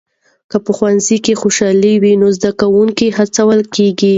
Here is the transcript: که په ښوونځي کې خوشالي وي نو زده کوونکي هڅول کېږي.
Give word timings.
که 0.49 0.57
په 0.65 0.71
ښوونځي 0.77 1.17
کې 1.25 1.39
خوشالي 1.41 1.93
وي 2.01 2.13
نو 2.21 2.27
زده 2.37 2.51
کوونکي 2.61 3.07
هڅول 3.17 3.59
کېږي. 3.75 4.09